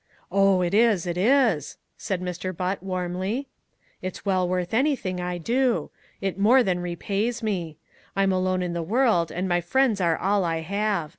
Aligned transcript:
"Oh, 0.31 0.63
it 0.63 0.73
is, 0.73 1.05
it 1.05 1.15
is," 1.15 1.77
said 1.95 2.23
Mr. 2.23 2.57
Butt 2.57 2.81
warmly. 2.81 3.49
"It's 4.01 4.25
well 4.25 4.49
worth 4.49 4.73
anything 4.73 5.19
I 5.21 5.37
do. 5.37 5.91
It 6.21 6.39
more 6.39 6.63
than 6.63 6.79
repays 6.79 7.43
me. 7.43 7.77
I'm 8.15 8.31
alone 8.31 8.63
in 8.63 8.73
the 8.73 8.81
world 8.81 9.29
and 9.31 9.47
my 9.47 9.61
friends 9.61 10.01
are 10.01 10.17
all 10.17 10.43
I 10.43 10.61
have. 10.61 11.09